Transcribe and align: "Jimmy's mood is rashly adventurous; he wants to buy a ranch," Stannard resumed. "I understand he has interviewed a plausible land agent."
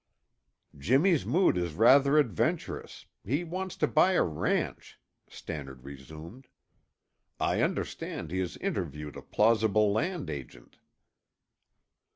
"Jimmy's 0.75 1.27
mood 1.27 1.57
is 1.57 1.75
rashly 1.75 2.19
adventurous; 2.19 3.05
he 3.23 3.43
wants 3.43 3.75
to 3.77 3.85
buy 3.87 4.13
a 4.13 4.23
ranch," 4.23 4.99
Stannard 5.29 5.83
resumed. 5.83 6.47
"I 7.39 7.61
understand 7.61 8.31
he 8.31 8.39
has 8.39 8.57
interviewed 8.57 9.15
a 9.15 9.21
plausible 9.21 9.91
land 9.93 10.27
agent." 10.31 10.79